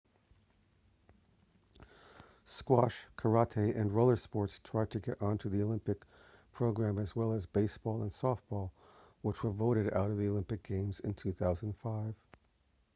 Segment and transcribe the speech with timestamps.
[2.43, 6.03] squash karate and roller sports tried to get onto the olympic
[6.53, 8.71] program as well as baseball and softball
[9.21, 12.15] which were voted out of the olympic games in 2005